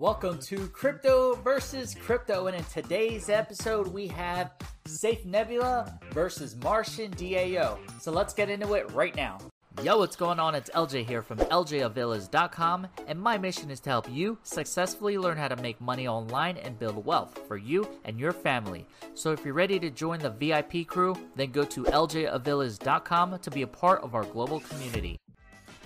[0.00, 4.52] Welcome to Crypto versus Crypto, and in today's episode, we have
[4.86, 7.76] Safe Nebula versus Martian DAO.
[8.00, 9.38] So let's get into it right now.
[9.82, 10.54] Yo, what's going on?
[10.54, 15.48] It's LJ here from LJAvillas.com, and my mission is to help you successfully learn how
[15.48, 18.86] to make money online and build wealth for you and your family.
[19.14, 23.62] So if you're ready to join the VIP crew, then go to LJAvillas.com to be
[23.62, 25.18] a part of our global community.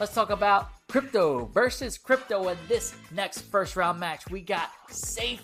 [0.02, 4.28] Let's talk about crypto versus crypto in this next first round match.
[4.28, 5.40] We got Safe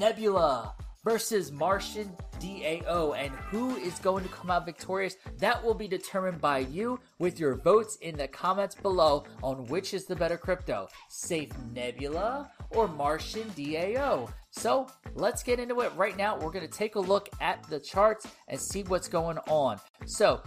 [0.00, 0.74] Nebula
[1.04, 2.10] versus Martian
[2.40, 3.16] DAO.
[3.16, 5.14] And who is going to come out victorious?
[5.38, 9.94] That will be determined by you with your votes in the comments below on which
[9.94, 14.28] is the better crypto Safe Nebula or Martian DAO.
[14.50, 16.36] So let's get into it right now.
[16.36, 19.78] We're going to take a look at the charts and see what's going on.
[20.04, 20.42] So,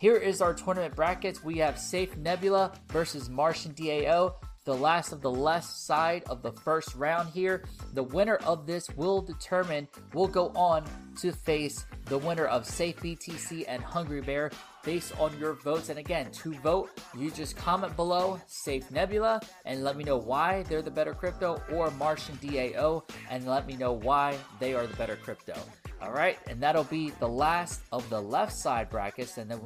[0.00, 1.42] here is our tournament brackets.
[1.42, 6.52] We have Safe Nebula versus Martian DAO, the last of the left side of the
[6.52, 7.64] first round here.
[7.94, 10.84] The winner of this will determine, will go on
[11.20, 14.50] to face the winner of Safe BTC and Hungry Bear
[14.84, 15.88] based on your votes.
[15.88, 20.64] And again, to vote, you just comment below Safe Nebula and let me know why
[20.64, 24.96] they're the better crypto or Martian DAO and let me know why they are the
[24.96, 25.54] better crypto.
[26.00, 29.38] All right, and that'll be the last of the left side brackets.
[29.38, 29.60] And then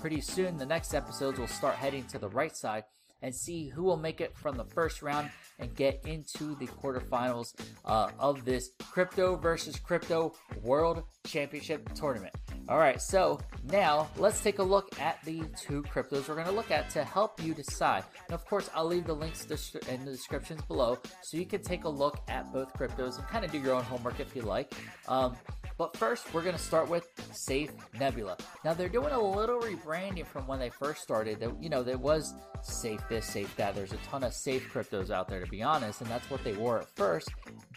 [0.00, 2.84] pretty soon, the next episodes will start heading to the right side
[3.22, 7.54] and see who will make it from the first round and get into the quarterfinals
[7.84, 12.34] uh, of this crypto versus crypto world championship tournament.
[12.68, 16.52] All right, so now let's take a look at the two cryptos we're going to
[16.52, 18.04] look at to help you decide.
[18.28, 19.44] And of course, I'll leave the links
[19.88, 23.44] in the descriptions below so you can take a look at both cryptos and kind
[23.44, 24.74] of do your own homework if you like.
[25.08, 25.36] Um,
[25.78, 28.36] but first, we're going to start with Safe Nebula.
[28.64, 31.40] Now, they're doing a little rebranding from when they first started.
[31.40, 33.74] There, you know, there was Safe this, Safe that.
[33.74, 36.52] There's a ton of safe cryptos out there, to be honest, and that's what they
[36.52, 37.30] were at first.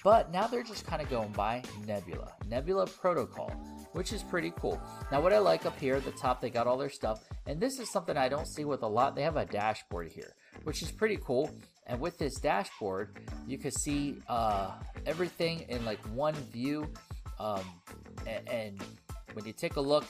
[0.04, 3.50] But now they're just kind of going by Nebula, Nebula Protocol,
[3.94, 4.80] which is pretty cool.
[5.12, 7.60] Now, what I like up here at the top, they got all their stuff, and
[7.60, 9.16] this is something I don't see with a lot.
[9.16, 11.50] They have a dashboard here, which is pretty cool.
[11.88, 14.72] And with this dashboard, you can see uh,
[15.06, 16.88] everything in like one view.
[17.40, 17.64] Um,
[18.28, 18.84] and, and
[19.36, 20.06] when you take a look,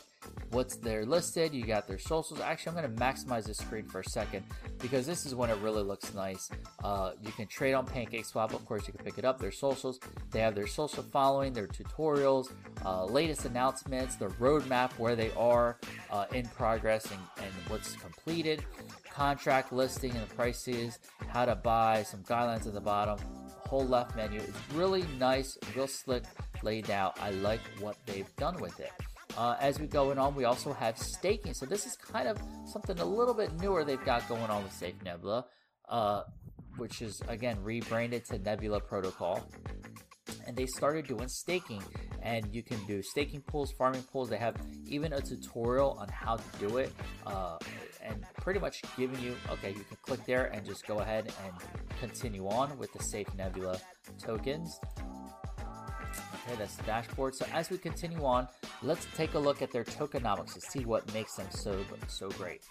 [0.51, 2.39] what's there listed, you got their socials.
[2.39, 4.45] Actually, I'm going to maximize this screen for a second
[4.79, 6.51] because this is when it really looks nice.
[6.83, 8.53] Uh, you can trade on PancakeSwap.
[8.53, 9.39] Of course, you can pick it up.
[9.39, 9.99] Their socials.
[10.29, 12.51] They have their social following, their tutorials,
[12.85, 15.79] uh, latest announcements, the roadmap where they are
[16.11, 18.63] uh, in progress and, and what's completed,
[19.09, 20.99] contract listing and the prices,
[21.29, 23.17] how to buy, some guidelines at the bottom
[23.67, 24.39] whole left menu.
[24.39, 26.23] It's really nice, real slick
[26.65, 27.17] laid out.
[27.21, 28.91] I like what they've done with it.
[29.37, 31.53] Uh, as we going on, we also have staking.
[31.53, 34.73] So this is kind of something a little bit newer they've got going on with
[34.73, 35.45] Safe Nebula,
[35.89, 36.23] uh,
[36.77, 39.47] which is again rebranded to Nebula Protocol.
[40.47, 41.83] And they started doing staking,
[42.21, 44.29] and you can do staking pools, farming pools.
[44.29, 44.55] They have
[44.87, 46.93] even a tutorial on how to do it,
[47.25, 47.57] uh,
[48.01, 51.53] and pretty much giving you okay, you can click there and just go ahead and
[51.99, 53.79] continue on with the Safe Nebula
[54.19, 54.79] tokens.
[56.47, 57.33] Okay, that's the dashboard.
[57.33, 58.47] So as we continue on,
[58.83, 62.61] let's take a look at their tokenomics to see what makes them so so great.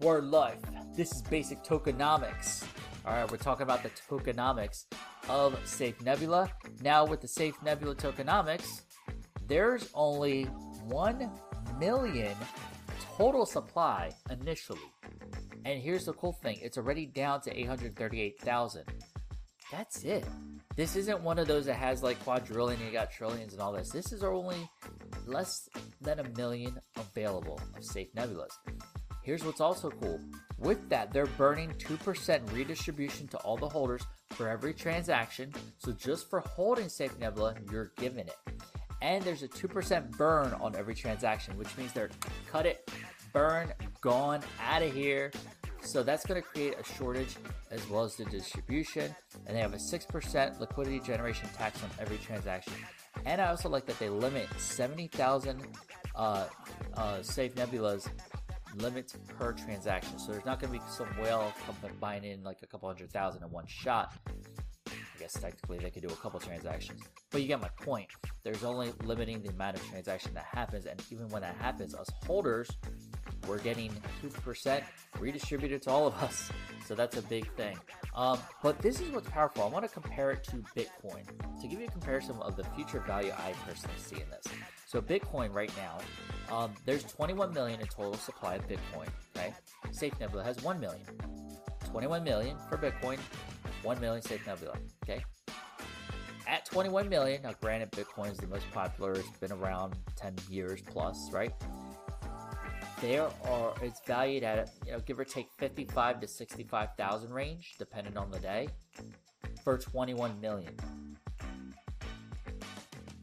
[0.00, 0.60] Word life.
[0.96, 2.64] This is basic tokenomics.
[3.06, 4.84] All right, we're talking about the tokenomics
[5.28, 6.50] of Safe Nebula.
[6.82, 8.82] Now with the Safe Nebula tokenomics,
[9.46, 11.30] there's only 1
[11.78, 12.34] million
[13.16, 14.80] total supply initially.
[15.64, 18.84] And here's the cool thing, it's already down to 838,000.
[19.70, 20.24] That's it.
[20.76, 23.90] This isn't one of those that has like quadrillion, you got trillions and all this.
[23.90, 24.68] This is only
[25.26, 25.68] less
[26.00, 28.50] than a million available of safe nebulas.
[29.22, 30.20] Here's what's also cool.
[30.58, 35.52] With that, they're burning 2% redistribution to all the holders for every transaction.
[35.78, 38.36] So just for holding Safe Nebula, you're given it.
[39.00, 42.10] And there's a 2% burn on every transaction, which means they're
[42.50, 42.90] cut it,
[43.32, 45.32] burn, gone, out of here.
[45.84, 47.36] So that's going to create a shortage
[47.70, 49.14] as well as the distribution.
[49.46, 52.72] And they have a 6% liquidity generation tax on every transaction.
[53.26, 55.62] And I also like that they limit 70,000
[56.16, 56.46] uh,
[56.96, 58.08] uh, safe nebulas
[58.76, 60.18] limits per transaction.
[60.18, 61.52] So there's not going to be some whale
[62.00, 64.14] buying in like a couple hundred thousand in one shot.
[64.88, 67.00] I guess technically they could do a couple transactions.
[67.30, 68.08] But you get my point.
[68.42, 70.86] There's only limiting the amount of transaction that happens.
[70.86, 72.68] And even when that happens, us holders
[73.48, 73.92] we're getting
[74.22, 74.82] 2%
[75.18, 76.50] redistributed to all of us.
[76.86, 77.78] So that's a big thing.
[78.14, 79.62] Um, but this is what's powerful.
[79.64, 81.24] I want to compare it to Bitcoin
[81.60, 84.44] to give you a comparison of the future value I personally see in this.
[84.86, 85.98] So Bitcoin right now,
[86.54, 89.08] um, there's 21 million in total supply of Bitcoin.
[89.36, 89.52] Okay,
[89.92, 91.02] Safe Nebula has 1 million.
[91.90, 93.18] 21 million for Bitcoin,
[93.82, 94.76] 1 million Safe Nebula.
[95.04, 95.24] Okay,
[96.46, 97.42] At 21 million.
[97.42, 99.12] Now, granted, Bitcoin is the most popular.
[99.12, 101.52] It's been around 10 years plus, right?
[103.04, 108.16] There are it's valued at you know give or take 55 to 65,000 range, depending
[108.16, 108.66] on the day,
[109.62, 110.74] for 21 million.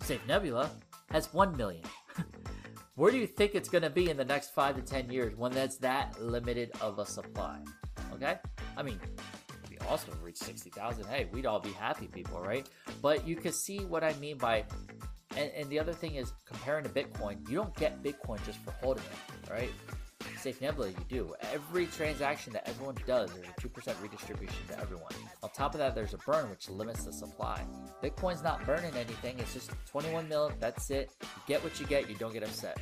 [0.03, 0.69] Safe Nebula
[1.09, 1.81] has 1 million.
[2.95, 5.35] Where do you think it's going to be in the next 5 to 10 years
[5.35, 7.57] when that's that limited of a supply?
[8.13, 8.37] Okay?
[8.77, 8.99] I mean,
[9.67, 11.05] we also reach 60,000.
[11.05, 12.69] Hey, we'd all be happy people, right?
[13.01, 14.63] But you can see what I mean by
[15.37, 18.71] and, and the other thing is comparing to Bitcoin, you don't get Bitcoin just for
[18.71, 19.71] holding it, right?
[20.37, 21.35] Safe Nebula, you do.
[21.53, 25.11] Every transaction that everyone does, there's a 2% redistribution to everyone.
[25.43, 27.63] On top of that, there's a burn, which limits the supply.
[28.03, 31.11] Bitcoin's not burning anything, it's just 21 mil, that's it.
[31.21, 32.81] You get what you get, you don't get upset.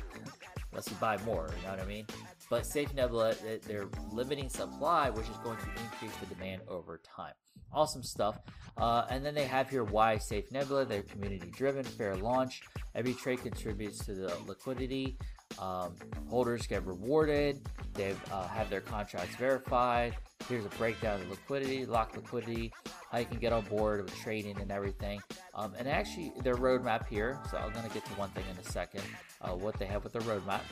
[0.72, 2.06] Unless you buy more, you know what I mean?
[2.50, 7.32] But Safe Nebula, they're limiting supply, which is going to increase the demand over time.
[7.72, 8.40] Awesome stuff.
[8.76, 10.84] Uh, and then they have here why Safe Nebula.
[10.84, 12.62] They're community driven, fair launch.
[12.96, 15.16] Every trade contributes to the liquidity.
[15.60, 15.94] Um,
[16.28, 17.60] holders get rewarded.
[17.94, 20.16] They uh, have their contracts verified.
[20.48, 22.72] Here's a breakdown of liquidity, lock liquidity,
[23.12, 25.20] how you can get on board with trading and everything.
[25.54, 27.38] Um, and actually, their roadmap here.
[27.48, 29.02] So I'm going to get to one thing in a second.
[29.40, 30.62] Uh, what they have with their roadmap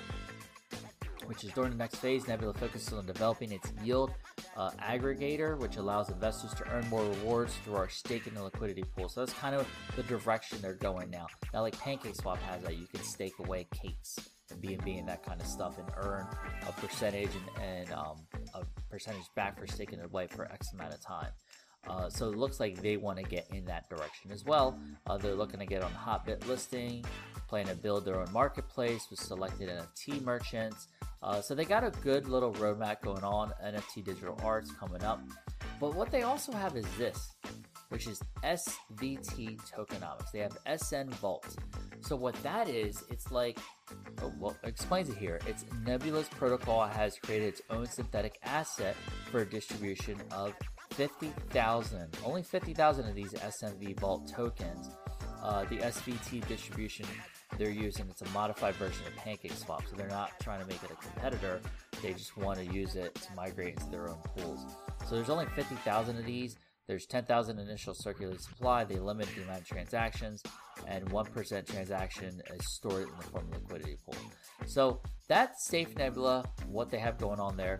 [1.29, 4.13] which is during the next phase, Nebula focuses on developing its yield
[4.57, 8.83] uh, aggregator, which allows investors to earn more rewards through our stake in the liquidity
[8.97, 9.11] pool.
[9.11, 11.27] So that's kind of the direction they're going now.
[11.53, 14.17] Now, like PancakeSwap has that, you can stake away cakes
[14.51, 16.27] and BNB and that kind of stuff and earn
[16.67, 17.29] a percentage
[17.59, 18.17] and, and um,
[18.55, 21.29] a percentage back for staking it away for X amount of time.
[21.87, 24.79] Uh, so it looks like they want to get in that direction as well.
[25.07, 27.05] Uh, they're looking to get on Hotbit listing,
[27.49, 30.89] plan to build their own marketplace with selected NFT merchants.
[31.23, 35.21] Uh, so they got a good little roadmap going on, NFT digital arts coming up.
[35.81, 37.35] But what they also have is this,
[37.89, 40.31] which is SVT tokenomics.
[40.33, 41.57] They have SN Vault.
[42.01, 43.59] So what that is, it's like,
[44.23, 45.41] oh, well, explains it here.
[45.47, 48.97] It's Nebula's protocol has created its own synthetic asset
[49.31, 50.55] for a distribution of
[50.91, 54.91] 50,000, only 50,000 of these SNV Vault tokens.
[55.43, 57.07] Uh, the SVT distribution
[57.57, 60.91] they're using it's a modified version of PancakeSwap, so they're not trying to make it
[60.91, 61.61] a competitor.
[62.03, 64.67] They just want to use it to migrate into their own pools.
[65.09, 66.57] So there's only 50,000 of these.
[66.87, 68.85] There's 10,000 initial circulating supply.
[68.85, 70.43] They limit the amount of transactions,
[70.87, 74.17] and 1% transaction is stored in the form of liquidity pool.
[74.67, 77.79] So that's Safe Nebula, what they have going on there.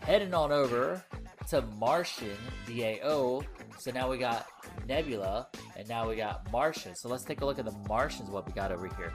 [0.00, 1.04] Heading on over
[1.50, 2.36] to Martian
[2.66, 3.44] DAO.
[3.78, 4.46] So now we got
[4.86, 5.46] Nebula,
[5.80, 6.94] and now we got Martian.
[6.94, 9.14] So let's take a look at the Martians, what we got over here.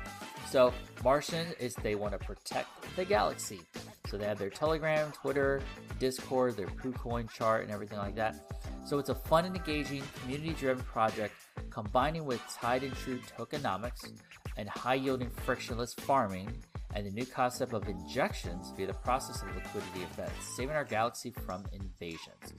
[0.49, 0.73] So
[1.03, 3.61] Martian is they want to protect the galaxy.
[4.07, 5.61] So they have their Telegram, Twitter,
[5.99, 8.51] Discord, their PooCoin chart, and everything like that.
[8.83, 11.35] So it's a fun and engaging, community-driven project
[11.69, 14.11] combining with tied and true tokenomics
[14.57, 16.51] and high-yielding frictionless farming
[16.95, 21.31] and the new concept of injections via the process of liquidity events, saving our galaxy
[21.45, 22.53] from invasions.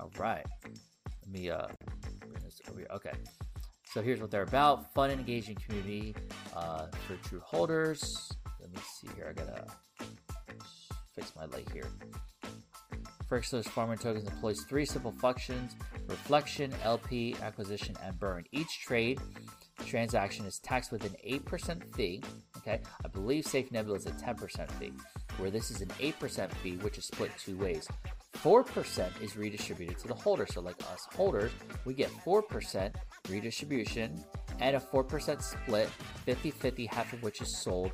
[0.00, 1.66] All right, let me uh,
[2.76, 2.86] here.
[2.90, 3.12] Okay,
[3.84, 6.14] so here's what they're about: fun and engaging community
[6.54, 8.32] uh, for true holders.
[8.60, 9.28] Let me see here.
[9.30, 9.66] I gotta
[11.14, 11.88] fix my light here.
[13.28, 15.76] Frictionless farming tokens employs three simple functions:
[16.06, 18.44] reflection, LP, acquisition, and burn.
[18.52, 19.20] Each trade
[19.84, 22.20] transaction is taxed with an 8% fee
[22.66, 24.92] Okay, I believe Safe Nebula is a 10% fee,
[25.36, 27.86] where this is an 8% fee, which is split two ways.
[28.46, 30.46] 4% is redistributed to the holder.
[30.46, 31.50] So, like us holders,
[31.84, 32.94] we get 4%
[33.28, 34.24] redistribution
[34.60, 35.88] and a 4% split,
[36.24, 37.90] 50 50, half of which is sold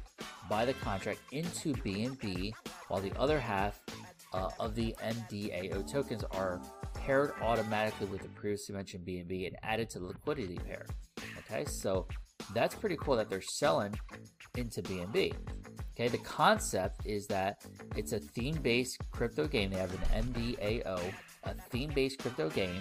[0.51, 2.53] by the contract into BNB,
[2.89, 3.81] while the other half
[4.35, 6.61] uh, of the MDAO tokens are
[6.93, 10.85] paired automatically with the previously mentioned BNB and added to the liquidity pair.
[11.39, 12.07] Okay, so
[12.53, 13.95] that's pretty cool that they're selling
[14.57, 15.33] into BNB.
[15.95, 17.65] Okay, the concept is that
[17.97, 19.71] it's a theme based crypto game.
[19.71, 21.13] They have an MDAO,
[21.45, 22.81] a theme based crypto game,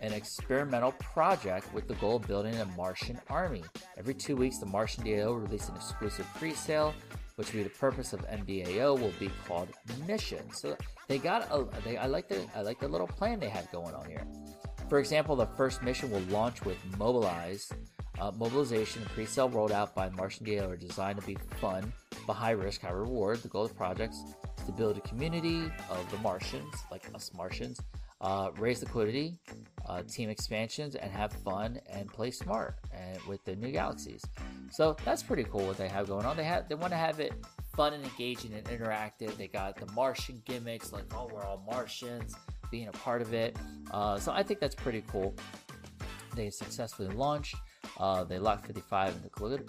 [0.00, 3.62] an experimental project with the goal of building a Martian army.
[3.96, 6.94] Every two weeks, the Martian DAO releases an exclusive pre sale,
[7.36, 9.68] which will be the purpose of MDAO will be called
[10.08, 10.50] Mission.
[10.52, 13.70] So they got a, they, I like the I like the little plan they have
[13.70, 14.26] going on here.
[14.88, 17.70] For example, the first mission will launch with Mobilize,
[18.20, 21.92] uh, mobilization pre-sale rolled out by Martian DAO are designed to be fun,
[22.28, 23.42] but high risk, high reward.
[23.42, 24.18] The goal of the projects
[24.58, 27.80] is to build a community of the Martians, like us Martians,
[28.20, 29.38] uh, raise liquidity,
[29.88, 34.22] uh, team expansions, and have fun and play smart and with the new galaxies.
[34.70, 36.36] So that's pretty cool what they have going on.
[36.36, 37.32] They have they want to have it
[37.74, 39.34] fun and engaging and interactive.
[39.38, 42.34] They got the Martian gimmicks, like oh we're all Martians,
[42.70, 43.56] being a part of it.
[43.90, 45.34] Uh, so I think that's pretty cool.
[46.36, 47.56] They successfully launched.
[47.98, 49.64] Uh, they locked 55 in liquidity,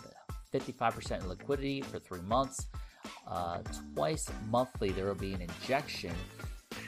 [0.54, 2.68] 55% in liquidity for three months.
[3.28, 3.60] Uh,
[3.96, 6.14] twice monthly, there will be an injection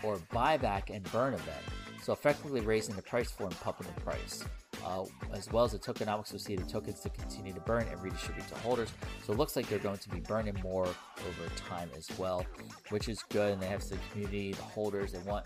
[0.03, 1.63] or buyback and burn event.
[2.01, 4.43] So effectively raising the price for and pumping the price.
[4.83, 8.55] Uh, as well as the tokenomics associated tokens to continue to burn and redistribute to
[8.55, 8.89] holders.
[9.23, 12.43] So it looks like they're going to be burning more over time as well,
[12.89, 13.53] which is good.
[13.53, 15.45] And they have the community, the holders, they want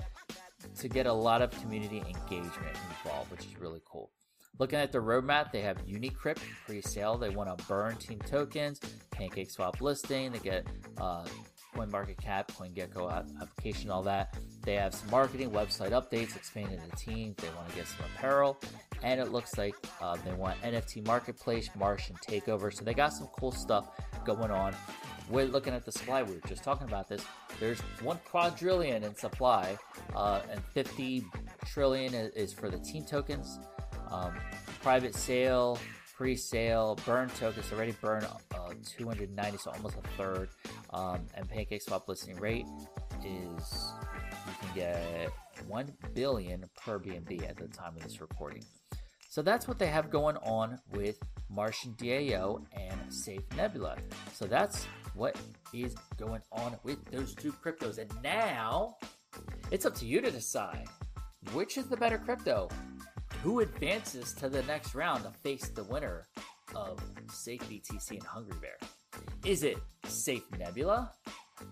[0.74, 4.10] to get a lot of community engagement involved, which is really cool.
[4.58, 7.18] Looking at the roadmap, they have Unicrypt pre-sale.
[7.18, 8.80] They want to burn team tokens,
[9.12, 10.32] Pancake Swap listing.
[10.32, 10.66] They get
[10.98, 11.26] uh,
[11.76, 14.38] CoinMarketCap, CoinGecko application, all that.
[14.64, 17.36] They have some marketing, website updates, expanding the team.
[17.38, 18.60] They want to get some apparel,
[19.04, 22.74] and it looks like uh, they want NFT marketplace, Martian takeover.
[22.74, 23.90] So they got some cool stuff
[24.26, 24.74] going on.
[25.30, 26.24] We're looking at the supply.
[26.24, 27.26] We were just talking about this.
[27.60, 29.78] There's one quadrillion in supply,
[30.16, 31.26] uh, and 50
[31.66, 33.60] trillion is for the team tokens.
[34.12, 34.34] Um,
[34.82, 35.80] private sale,
[36.16, 40.50] pre-sale, burn tokens already burned uh, 290, so almost a third.
[40.92, 42.66] Um, and PancakeSwap listing rate
[43.24, 43.94] is
[44.48, 45.32] you can get
[45.68, 48.64] 1 billion per BNB at the time of this recording.
[49.30, 51.20] So that's what they have going on with
[51.50, 53.98] Martian DAO and Safe Nebula.
[54.34, 55.38] So that's what
[55.74, 57.98] is going on with those two cryptos.
[57.98, 58.96] And now
[59.72, 60.88] it's up to you to decide
[61.54, 62.70] which is the better crypto
[63.46, 66.26] who advances to the next round to face the winner
[66.74, 67.00] of
[67.32, 68.76] Safe BTC and Hungry Bear?
[69.46, 71.12] Is it Safe Nebula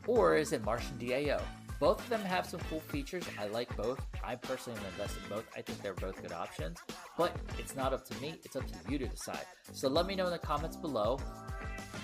[0.05, 1.41] or is it Martian DAO?
[1.79, 3.23] Both of them have some cool features.
[3.39, 3.99] I like both.
[4.23, 5.45] I personally am invested in both.
[5.57, 6.77] I think they're both good options,
[7.17, 8.35] but it's not up to me.
[8.45, 9.45] It's up to you to decide.
[9.71, 11.19] So let me know in the comments below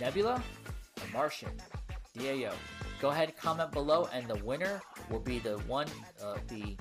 [0.01, 0.41] Nebula
[0.99, 1.51] or Martian
[2.17, 2.53] DAO.
[2.99, 5.87] Go ahead comment below, and the winner will be the one,
[6.23, 6.75] uh, the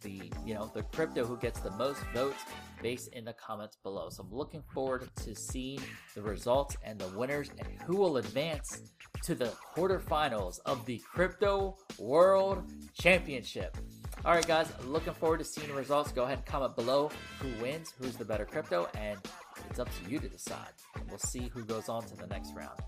[0.00, 2.42] the you know the crypto who gets the most votes
[2.82, 4.08] based in the comments below.
[4.10, 5.80] So I'm looking forward to seeing
[6.14, 8.92] the results and the winners and who will advance
[9.24, 12.64] to the quarterfinals of the Crypto World
[12.94, 13.76] Championship.
[14.24, 16.12] All right, guys, looking forward to seeing the results.
[16.12, 19.18] Go ahead and comment below who wins, who's the better crypto, and
[19.68, 20.68] it's up to you to decide.
[20.96, 22.78] And We'll see who goes on to the next round.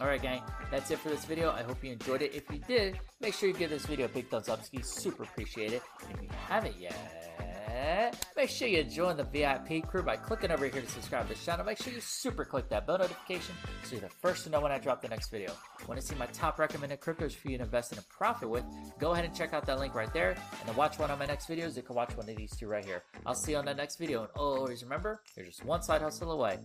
[0.00, 1.52] Alright gang, that's it for this video.
[1.52, 2.34] I hope you enjoyed it.
[2.34, 4.64] If you did, make sure you give this video a big thumbs up.
[4.64, 5.82] Ski super appreciate it.
[6.02, 10.66] And if you haven't yet, make sure you join the VIP crew by clicking over
[10.66, 11.64] here to subscribe to the channel.
[11.64, 14.72] Make sure you super click that bell notification so you're the first to know when
[14.72, 15.52] I drop the next video.
[15.86, 18.64] Want to see my top recommended cryptos for you to invest in and profit with?
[18.98, 20.30] Go ahead and check out that link right there.
[20.60, 22.66] And to watch one of my next videos, you can watch one of these two
[22.66, 23.04] right here.
[23.26, 24.22] I'll see you on the next video.
[24.22, 26.58] And always remember, you're just one side hustle away.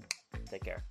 [0.49, 0.83] Take care.